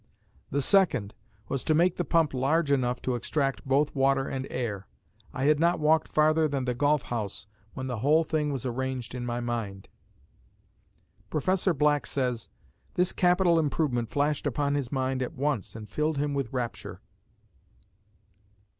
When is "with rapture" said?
16.33-16.99